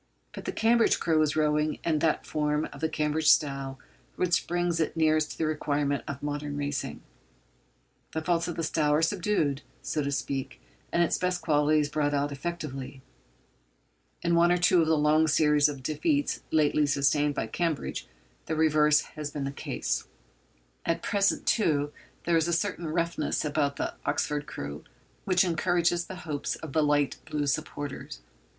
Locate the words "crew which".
24.47-25.43